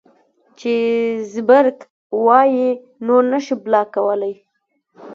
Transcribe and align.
چې 0.59 0.73
زبرګ 1.33 1.77
وائي 2.25 2.65
نور 3.05 3.23
نشې 3.31 3.55
بلاک 3.63 3.87
کولے 3.95 4.33